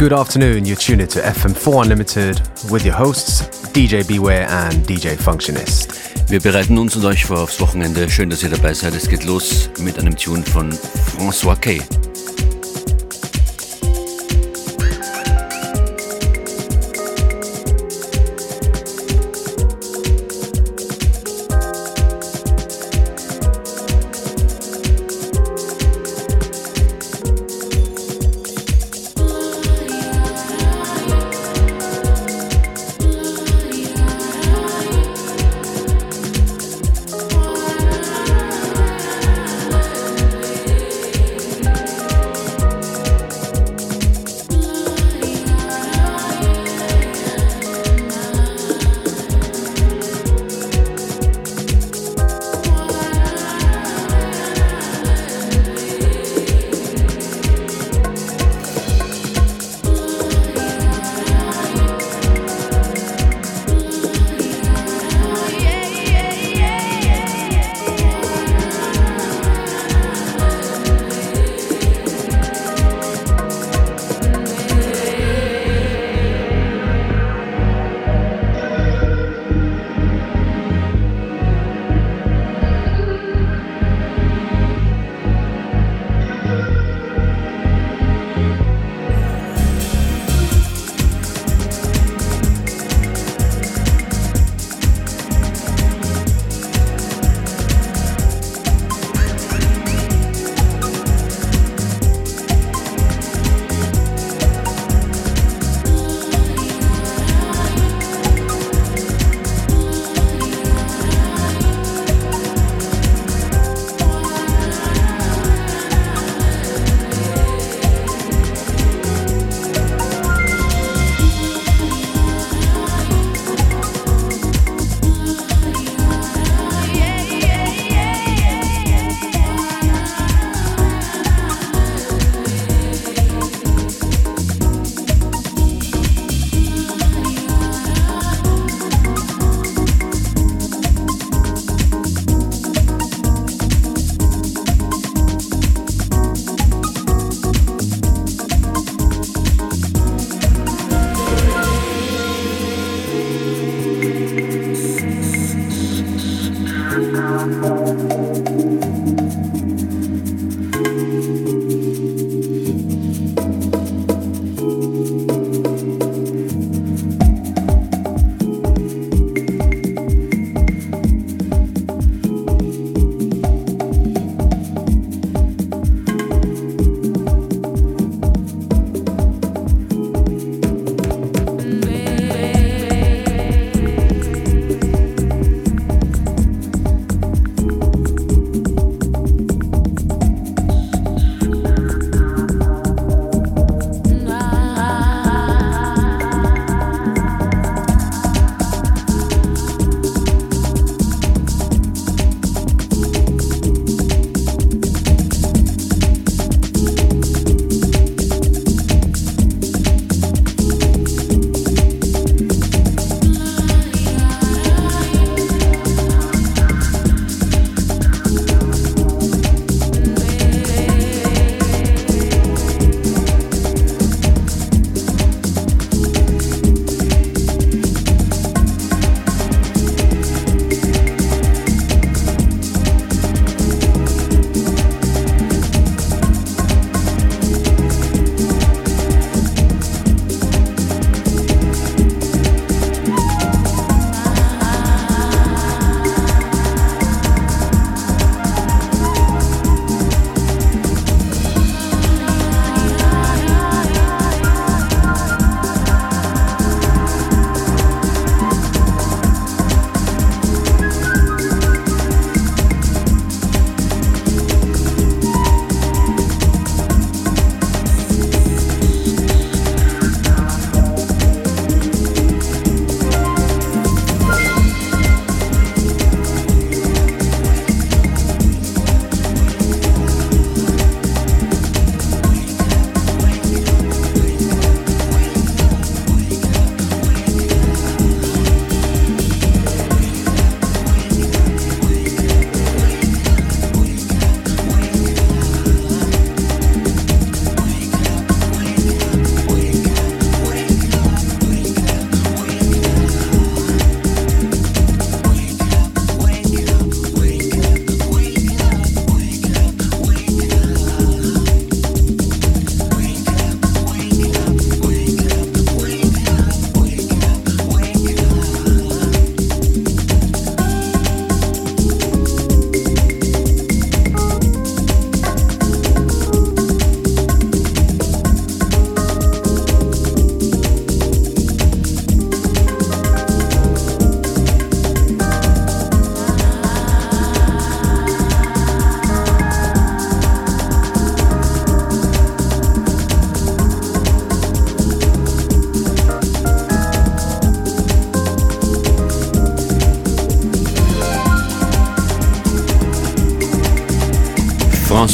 Good 0.00 0.14
afternoon, 0.14 0.64
you're 0.64 0.78
tuned 0.78 1.10
to 1.10 1.20
FM4 1.20 1.82
Unlimited 1.82 2.40
with 2.70 2.86
your 2.86 2.94
hosts 2.94 3.42
DJ 3.74 4.02
Beware 4.08 4.48
and 4.48 4.86
DJ 4.86 5.14
Functionist. 5.14 6.30
Wir 6.30 6.40
bereiten 6.40 6.78
uns 6.78 6.96
und 6.96 7.04
euch 7.04 7.26
vor 7.26 7.40
aufs 7.40 7.60
Wochenende. 7.60 8.08
Schön, 8.08 8.30
dass 8.30 8.42
ihr 8.42 8.48
dabei 8.48 8.72
seid. 8.72 8.94
Es 8.94 9.10
geht 9.10 9.24
los 9.24 9.68
mit 9.78 9.98
einem 9.98 10.16
Tune 10.16 10.42
von 10.42 10.72
François 10.72 11.54
Kay. 11.54 11.82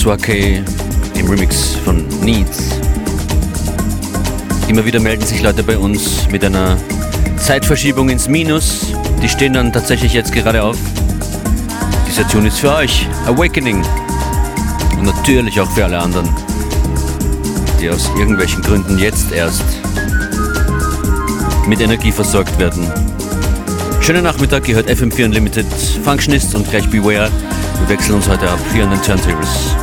Swake 0.07 0.63
im 1.17 1.29
Remix 1.29 1.75
von 1.85 2.07
Needs. 2.21 2.79
Immer 4.69 4.85
wieder 4.85 5.01
melden 5.01 5.27
sich 5.27 5.43
Leute 5.43 5.65
bei 5.65 5.77
uns 5.77 6.31
mit 6.31 6.45
einer 6.45 6.77
Zeitverschiebung 7.39 8.09
ins 8.09 8.29
Minus. 8.29 8.93
Die 9.21 9.29
stehen 9.29 9.55
dann 9.55 9.73
tatsächlich 9.73 10.13
jetzt 10.13 10.33
gerade 10.33 10.63
auf. 10.63 10.77
Dieser 12.07 12.29
Tune 12.29 12.47
ist 12.47 12.61
für 12.61 12.73
euch. 12.73 13.05
Awakening. 13.27 13.85
Und 14.97 15.07
natürlich 15.07 15.61
auch 15.61 15.69
für 15.73 15.87
alle 15.87 15.99
anderen, 15.99 16.29
die 17.81 17.91
aus 17.91 18.09
irgendwelchen 18.17 18.63
Gründen 18.63 19.01
jetzt 19.01 19.33
erst 19.33 19.65
mit 21.67 21.81
Energie 21.81 22.13
versorgt 22.13 22.57
werden. 22.61 22.89
Schönen 24.01 24.23
Nachmittag, 24.23 24.69
ihr 24.69 24.77
hört 24.77 24.89
FM4 24.89 25.25
Unlimited 25.25 25.67
Functionist 26.05 26.55
und 26.55 26.71
gleich 26.71 26.89
Beware. 26.89 27.29
Wir 27.81 27.89
wechseln 27.89 28.15
uns 28.15 28.29
heute 28.29 28.49
ab 28.49 28.61
hier 28.73 28.85
an 28.85 28.91
den 28.91 29.03
Turntables. 29.03 29.75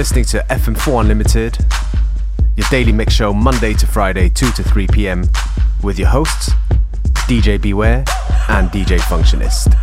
Listening 0.00 0.24
to 0.24 0.38
FM4 0.48 1.02
Unlimited, 1.02 1.58
your 2.56 2.66
daily 2.70 2.90
mix 2.90 3.12
show 3.12 3.34
Monday 3.34 3.74
to 3.74 3.86
Friday, 3.86 4.30
2 4.30 4.50
to 4.52 4.62
3 4.62 4.86
p.m., 4.86 5.24
with 5.82 5.98
your 5.98 6.08
hosts, 6.08 6.52
DJ 7.28 7.60
Beware 7.60 8.02
and 8.48 8.70
DJ 8.70 8.98
Functionist. 8.98 9.79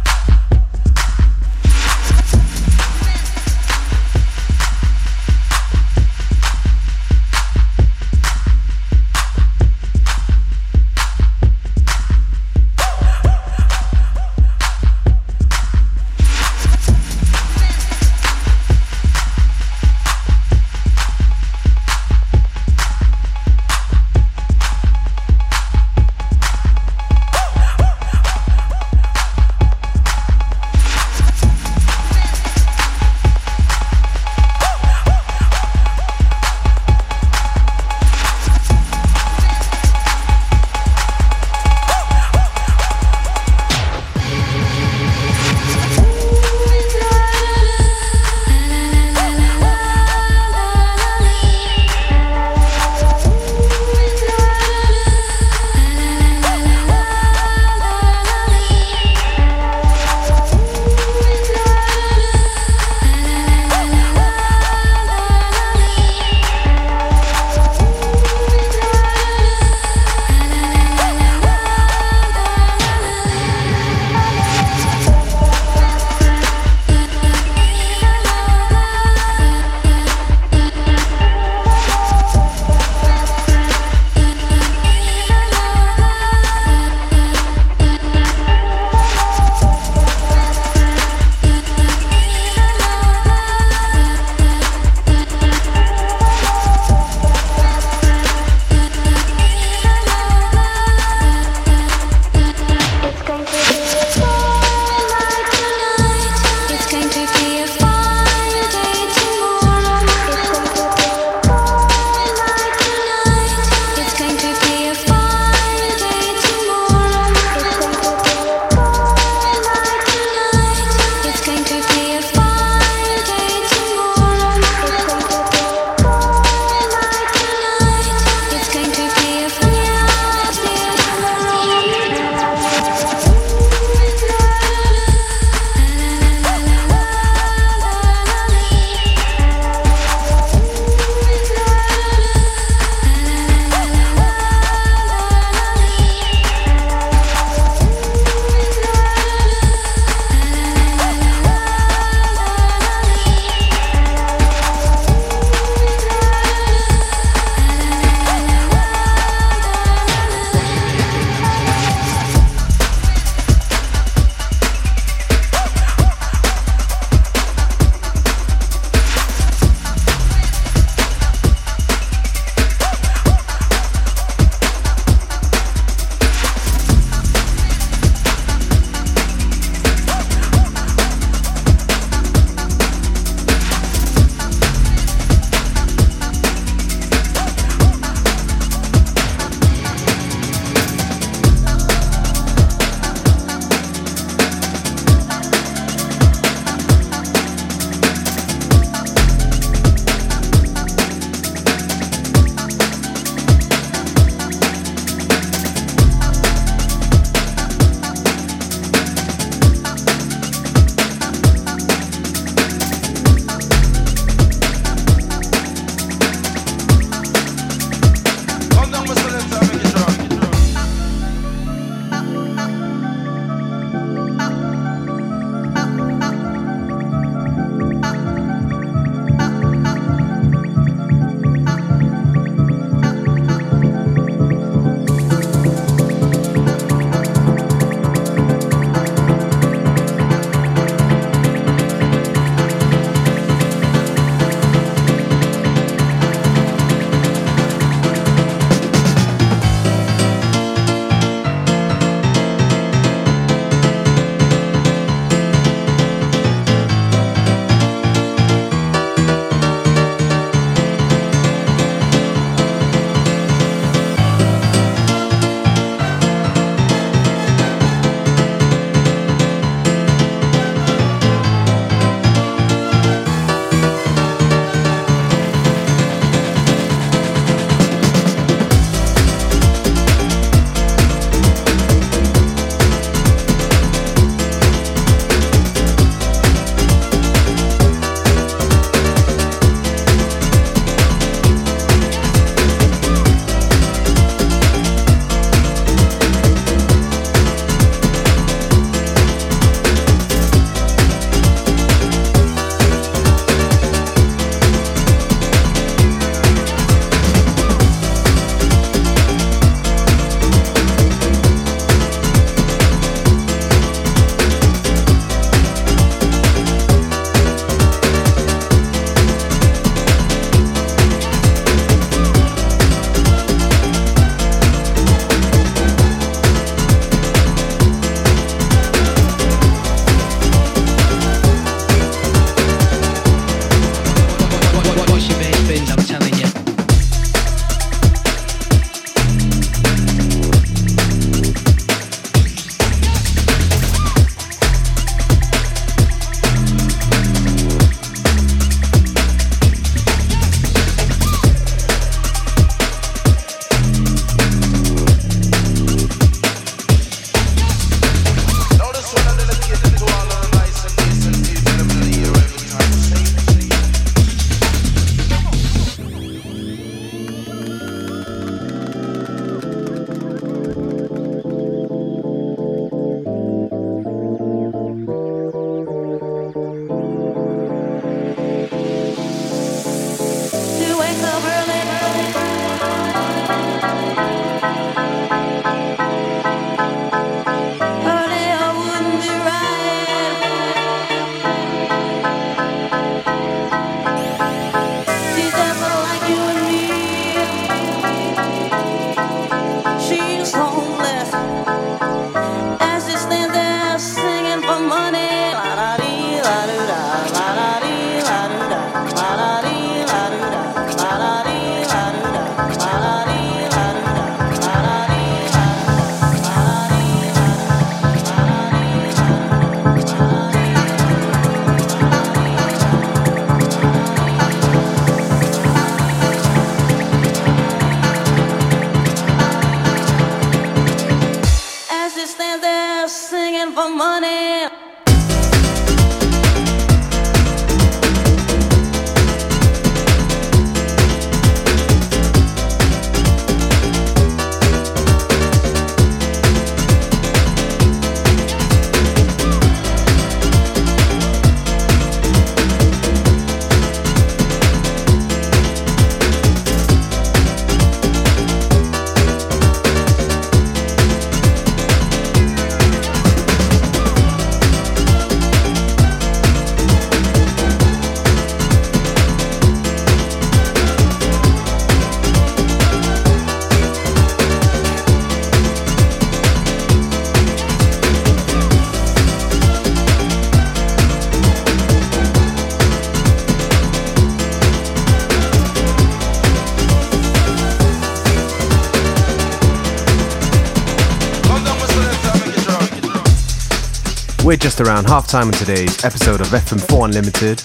We're 494.48 494.56
just 494.56 494.80
around 494.80 495.10
half 495.10 495.28
time 495.28 495.48
on 495.48 495.52
today's 495.52 496.06
episode 496.06 496.40
of 496.40 496.48
FM4 496.48 497.04
Unlimited. 497.04 497.58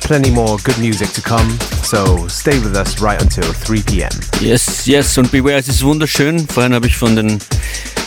Plenty 0.00 0.30
more 0.30 0.56
good 0.64 0.78
music 0.78 1.10
to 1.10 1.20
come, 1.20 1.46
so 1.84 2.26
stay 2.26 2.58
with 2.58 2.74
us 2.74 3.02
right 3.02 3.20
until 3.20 3.42
3 3.42 3.82
p.m. 3.82 4.10
Yes, 4.40 4.86
yes, 4.86 5.18
und 5.18 5.30
Beware, 5.30 5.58
es 5.58 5.68
ist 5.68 5.84
wunderschön. 5.84 6.48
Vorhin 6.48 6.72
habe 6.72 6.86
ich 6.86 6.96
von 6.96 7.16
den 7.16 7.38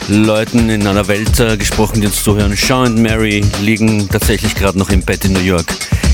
Leuten 0.09 0.71
in 0.71 0.87
aller 0.87 1.07
Welt 1.07 1.39
äh, 1.39 1.55
gesprochen, 1.55 2.01
die 2.01 2.07
uns 2.07 2.23
zuhören. 2.23 2.55
Sean 2.55 2.93
und 2.93 3.01
Mary 3.03 3.45
liegen 3.61 4.09
tatsächlich 4.09 4.55
gerade 4.55 4.79
noch 4.79 4.89
im 4.89 5.03
Bett 5.03 5.25
in 5.25 5.33
New 5.33 5.41
York. 5.41 5.67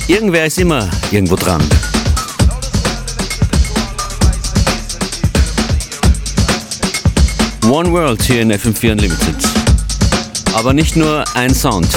Irgendwer 0.10 0.48
ist 0.48 0.60
immer 0.60 0.90
irgendwo 1.12 1.38
dran. 1.38 1.62
One 7.72 7.90
World 7.94 8.22
hier 8.24 8.42
in 8.42 8.52
FM4 8.52 8.92
Unlimited. 8.92 9.69
Aber 10.54 10.74
nicht 10.74 10.96
nur 10.96 11.24
ein 11.36 11.54
Sound. 11.54 11.88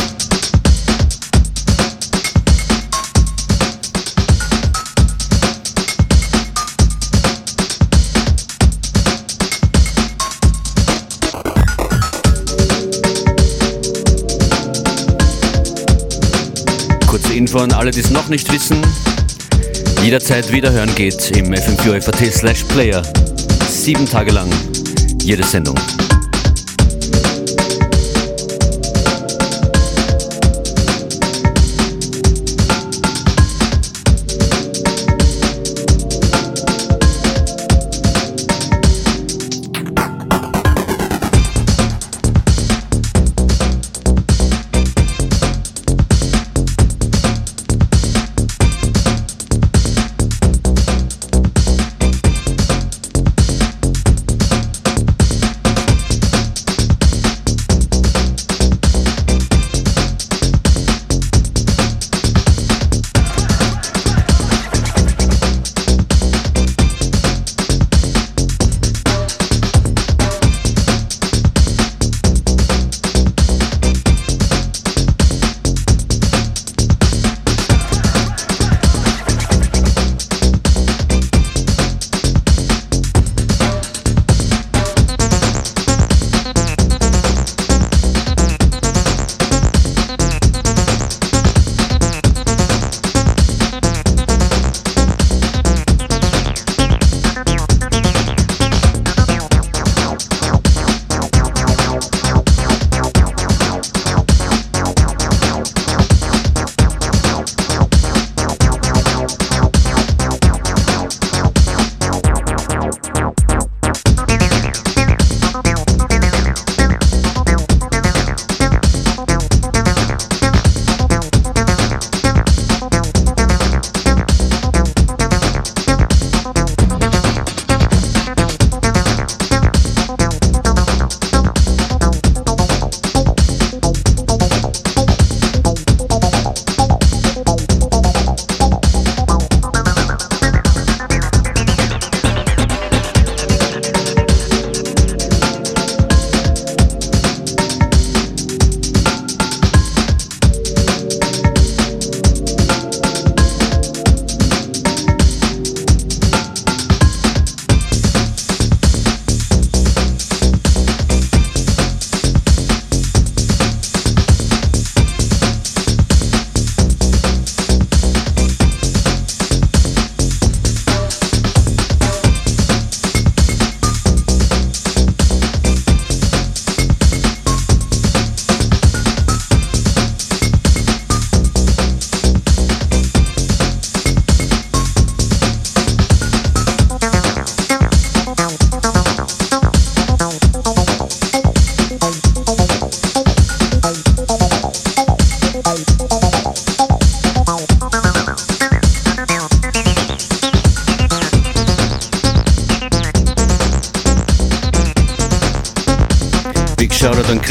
Kurze 17.07 17.33
Info 17.35 17.59
an 17.59 17.73
alle, 17.73 17.91
die 17.91 18.01
es 18.01 18.11
noch 18.11 18.29
nicht 18.29 18.53
wissen. 18.53 18.77
Jederzeit 20.03 20.53
wiederhören 20.53 20.95
geht 20.95 21.31
im 21.37 21.53
FM4 21.53 22.31
slash 22.33 22.65
Player. 22.65 23.03
Sieben 23.69 24.09
Tage 24.09 24.33
lang 24.33 24.49
jede 25.23 25.45
Sendung. 25.45 25.77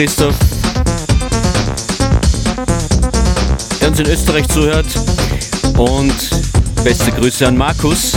Christoph, 0.02 0.36
der 3.80 3.90
uns 3.90 4.00
in 4.00 4.08
Österreich 4.08 4.48
zuhört. 4.48 4.88
Und 5.78 6.16
beste 6.84 7.12
Grüße 7.12 7.48
an 7.48 7.56
Markus. 7.56 8.14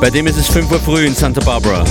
Bei 0.00 0.10
dem 0.10 0.26
ist 0.26 0.36
es 0.36 0.48
5 0.48 0.68
Uhr 0.68 0.80
früh 0.80 1.06
in 1.06 1.14
Santa 1.14 1.40
Barbara. 1.44 1.84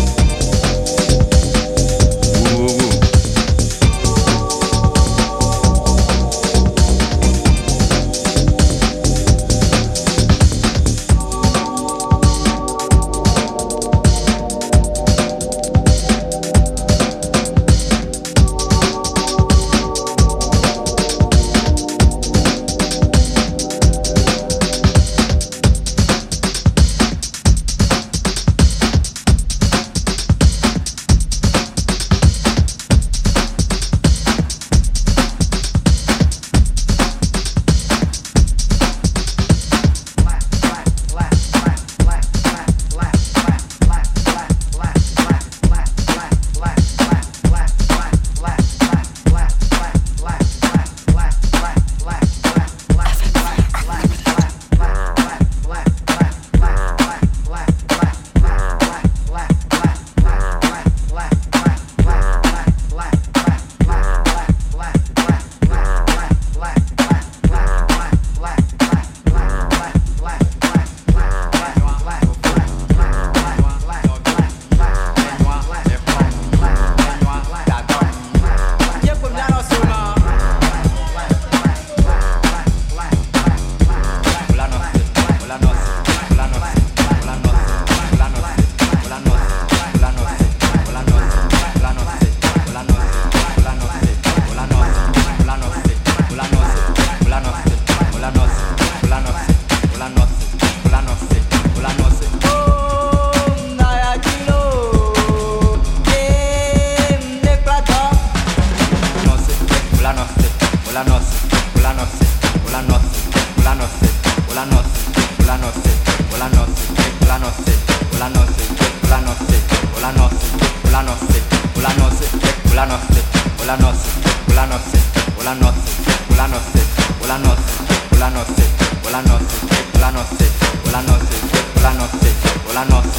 la 132.79 132.85
noce, 132.85 133.09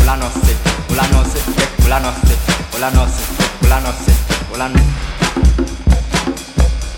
o 0.00 0.04
la 0.06 0.16
noce, 0.16 0.56
o 0.88 0.94
la 0.94 1.02
noce, 1.08 1.38
o 1.84 1.88
la 1.88 2.00
noce, 2.00 2.36
o 2.74 2.78
la 2.78 2.90
noce, 2.90 3.22
o 3.62 3.68
la 3.68 3.80
noce, 3.80 4.12
o 4.50 4.56
la 4.56 4.68
noce. 4.68 4.84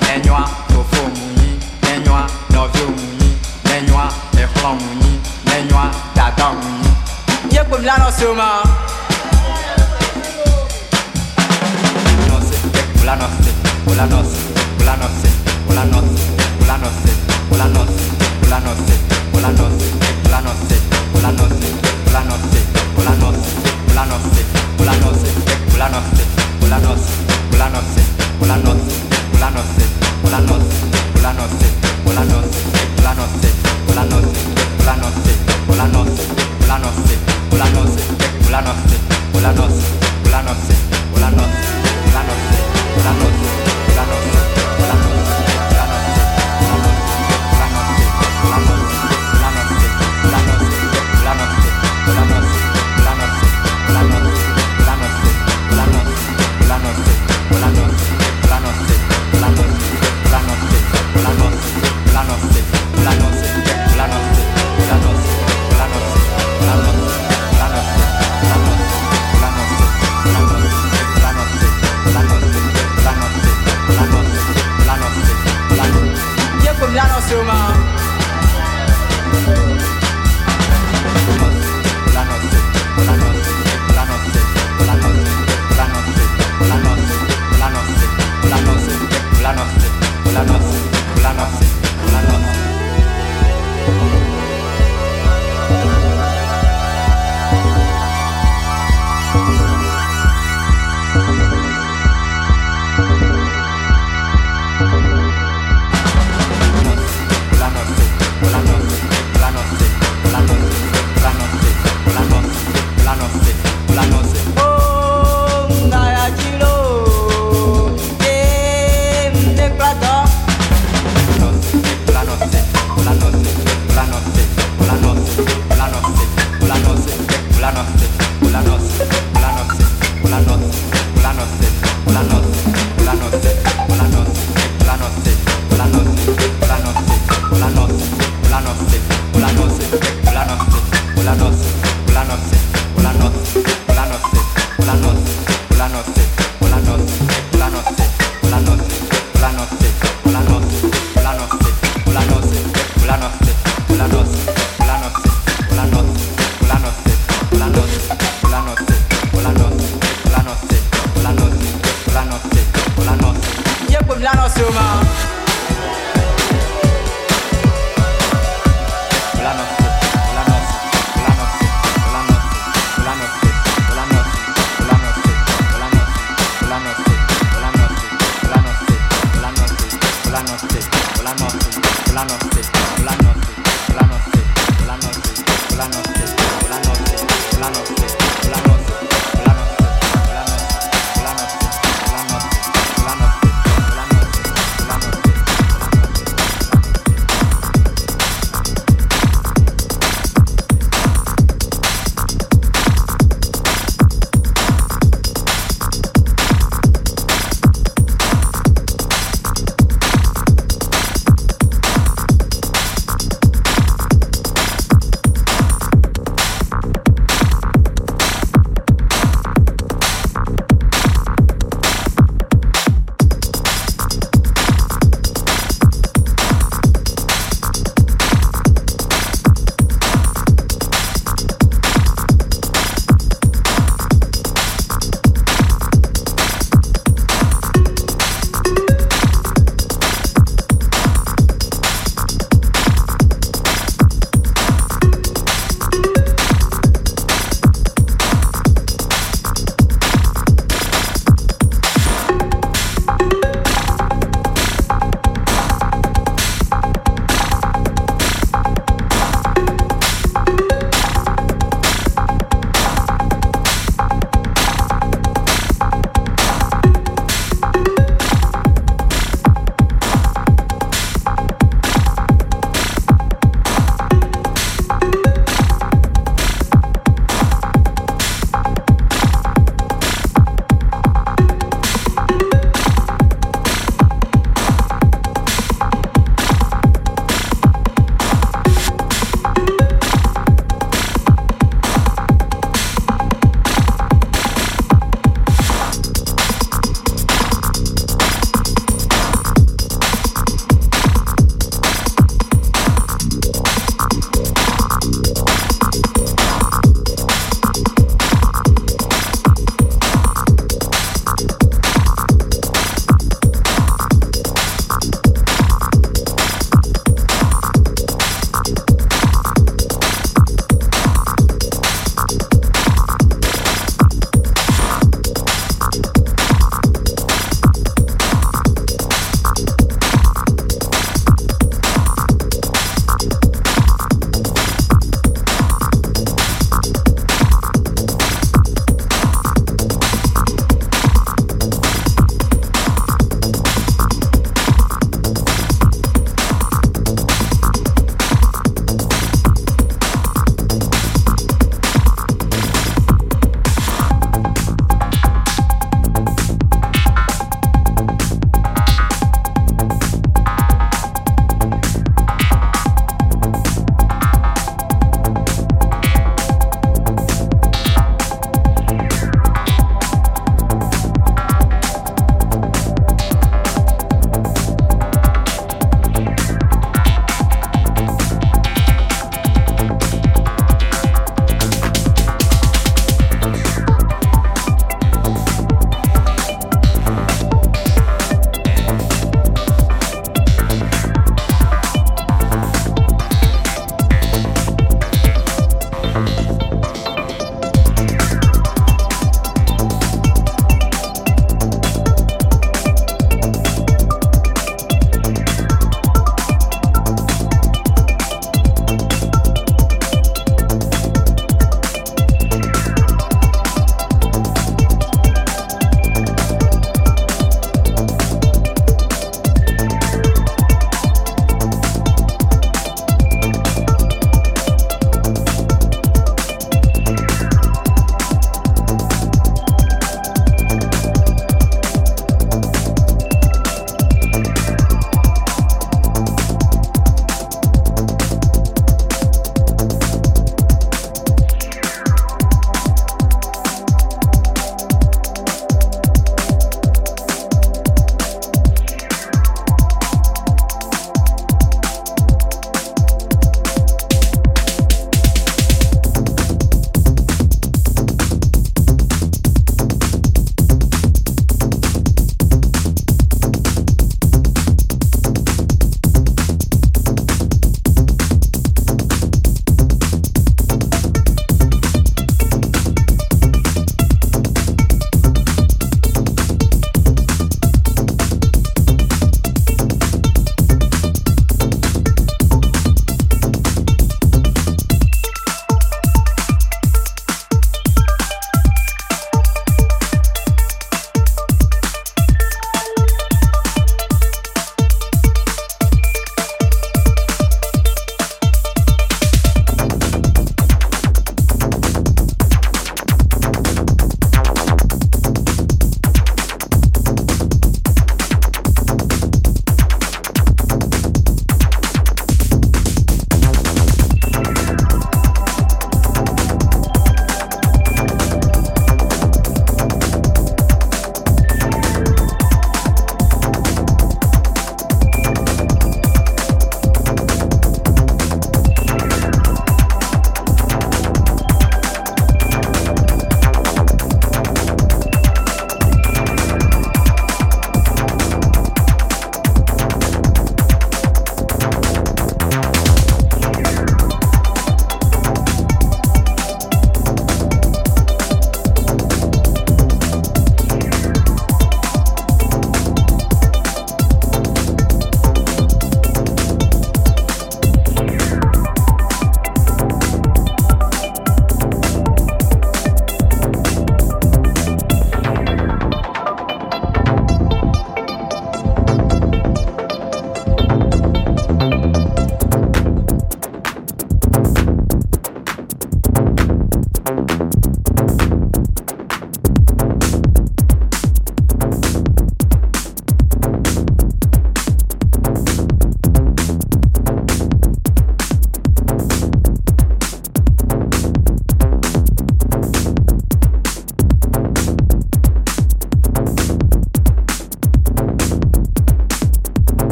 Nenyoa, 0.00 0.44
tofo 0.66 1.02
muni, 1.14 1.60
nenyoa, 1.82 2.26
novio 2.50 2.86
muni, 2.88 3.38
nenyoa, 3.66 4.08
ehwa 4.36 4.74
muni, 4.74 5.20
nenyoa, 5.44 5.90
dada 6.16 6.52
muni. 6.54 6.90
Yekum 7.52 7.84
la 7.84 7.98
noce 7.98 8.26
ma. 8.34 8.62
Noce, 12.26 12.56
o 13.00 13.04
la 13.04 13.14
noce, 13.14 13.50
o 13.86 13.94
la 13.94 14.06
noce, 14.06 14.38
o 14.80 14.84
la 14.84 14.96
noce, 14.96 15.28
o 15.68 15.72
la 15.72 15.84
noce, 15.84 16.18
o 16.58 16.66
la 16.66 16.78
noce, 16.78 17.12
o 17.52 17.56
la 17.56 17.68
noce, 17.68 18.02
o 18.42 18.48
la 18.48 18.58
noce, 18.58 18.94
o 19.32 19.38
la 19.38 19.38
noce, 19.38 19.38
o 19.38 19.40
la 19.40 19.50
noce, 19.50 19.86
o 20.24 20.30
la 20.30 20.40
noce. 20.40 20.87
Hola, 25.78 25.90
no 25.90 26.00
sé. 39.68 39.97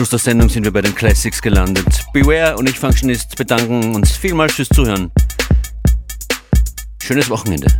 Zum 0.00 0.06
Schluss 0.06 0.22
der 0.22 0.32
Sendung 0.32 0.48
sind 0.48 0.64
wir 0.64 0.72
bei 0.72 0.80
den 0.80 0.94
Classics 0.94 1.42
gelandet. 1.42 2.06
Beware 2.14 2.56
und 2.56 2.66
ich 2.66 2.78
Functionist 2.78 3.36
bedanken 3.36 3.94
uns 3.94 4.12
vielmals 4.12 4.54
fürs 4.54 4.70
Zuhören. 4.70 5.10
Schönes 7.02 7.28
Wochenende. 7.28 7.79